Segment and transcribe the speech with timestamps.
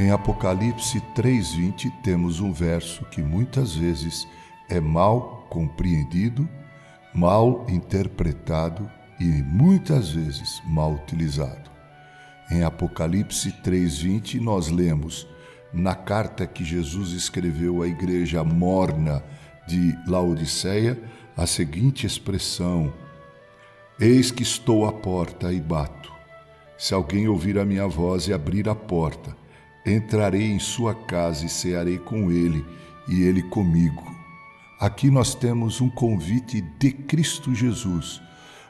[0.00, 4.26] Em Apocalipse 3:20 temos um verso que muitas vezes
[4.66, 6.48] é mal compreendido,
[7.14, 8.90] mal interpretado
[9.20, 11.70] e muitas vezes mal utilizado.
[12.50, 15.28] Em Apocalipse 3:20 nós lemos
[15.70, 19.22] na carta que Jesus escreveu à igreja morna
[19.68, 20.98] de Laodiceia
[21.36, 22.90] a seguinte expressão:
[24.00, 26.10] Eis que estou à porta e bato.
[26.78, 29.38] Se alguém ouvir a minha voz e abrir a porta,
[29.84, 32.64] entrarei em sua casa e cearei com ele
[33.08, 34.04] e ele comigo.
[34.78, 38.20] Aqui nós temos um convite de Cristo Jesus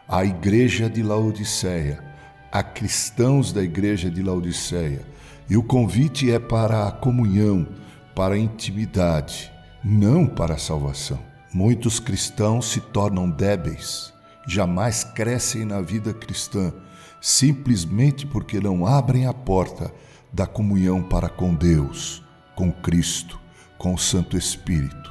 [0.08, 2.02] à igreja de Laodiceia,
[2.50, 5.06] a cristãos da igreja de Laodiceia.
[5.48, 7.68] E o convite é para a comunhão,
[8.14, 9.52] para a intimidade,
[9.84, 11.18] não para a salvação.
[11.52, 14.12] Muitos cristãos se tornam débeis,
[14.46, 16.72] jamais crescem na vida cristã,
[17.20, 19.92] simplesmente porque não abrem a porta
[20.32, 22.22] da comunhão para com Deus,
[22.54, 23.40] com Cristo,
[23.78, 25.10] com o Santo Espírito.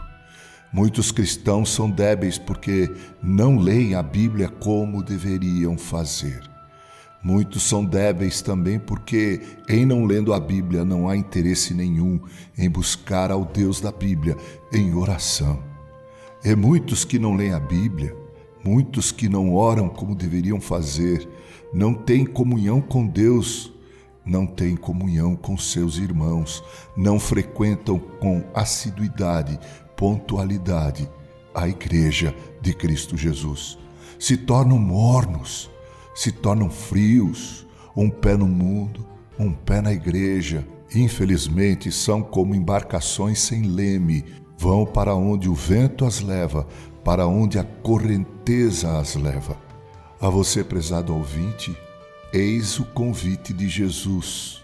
[0.71, 6.47] Muitos cristãos são débeis porque não leem a Bíblia como deveriam fazer.
[7.21, 12.19] Muitos são débeis também porque, em não lendo a Bíblia, não há interesse nenhum
[12.57, 14.37] em buscar ao Deus da Bíblia
[14.71, 15.61] em oração.
[16.45, 18.15] E muitos que não leem a Bíblia,
[18.63, 21.27] muitos que não oram como deveriam fazer,
[21.73, 23.73] não têm comunhão com Deus,
[24.25, 26.63] não têm comunhão com seus irmãos,
[26.95, 29.59] não frequentam com assiduidade,
[29.95, 31.09] pontualidade
[31.53, 33.77] a igreja de Cristo Jesus.
[34.19, 35.69] Se tornam mornos
[36.19, 39.05] se tornam frios, um pé no mundo,
[39.39, 40.67] um pé na igreja.
[40.93, 44.25] Infelizmente, são como embarcações sem leme,
[44.57, 46.67] vão para onde o vento as leva,
[47.05, 49.55] para onde a correnteza as leva.
[50.19, 51.73] A você, prezado ouvinte,
[52.33, 54.63] eis o convite de Jesus.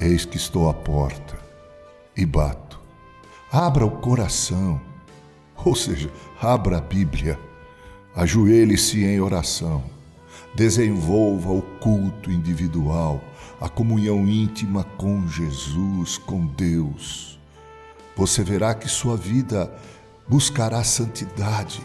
[0.00, 1.38] Eis que estou à porta
[2.16, 2.80] e bato.
[3.50, 4.80] Abra o coração,
[5.64, 7.38] ou seja, abra a Bíblia,
[8.14, 9.94] ajoelhe-se em oração
[10.54, 13.20] Desenvolva o culto individual,
[13.60, 17.40] a comunhão íntima com Jesus, com Deus.
[18.16, 19.72] Você verá que sua vida
[20.28, 21.82] buscará santidade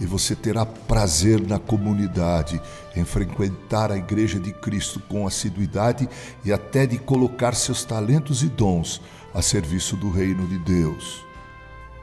[0.00, 2.60] e você terá prazer na comunidade,
[2.96, 6.08] em frequentar a Igreja de Cristo com assiduidade
[6.44, 9.00] e até de colocar seus talentos e dons
[9.34, 11.24] a serviço do reino de Deus.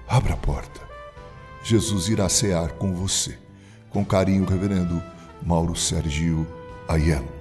[0.07, 0.81] Abra a porta.
[1.63, 3.37] Jesus irá cear com você.
[3.89, 5.01] Com carinho, Reverendo
[5.45, 6.47] Mauro Sergio
[6.87, 7.38] Aiello.